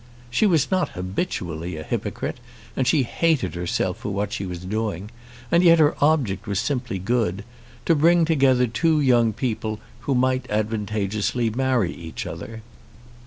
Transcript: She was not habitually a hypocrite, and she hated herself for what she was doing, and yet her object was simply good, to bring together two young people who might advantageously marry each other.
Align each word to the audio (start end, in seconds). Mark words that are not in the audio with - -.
She 0.31 0.47
was 0.47 0.71
not 0.71 0.89
habitually 0.97 1.77
a 1.77 1.83
hypocrite, 1.83 2.39
and 2.75 2.87
she 2.87 3.03
hated 3.03 3.53
herself 3.53 3.97
for 3.99 4.09
what 4.09 4.33
she 4.33 4.47
was 4.47 4.65
doing, 4.65 5.11
and 5.51 5.61
yet 5.61 5.77
her 5.77 5.95
object 6.03 6.47
was 6.47 6.59
simply 6.59 6.97
good, 6.97 7.43
to 7.85 7.93
bring 7.93 8.25
together 8.25 8.65
two 8.65 8.99
young 8.99 9.31
people 9.31 9.79
who 9.99 10.15
might 10.15 10.49
advantageously 10.49 11.51
marry 11.51 11.93
each 11.93 12.25
other. 12.25 12.63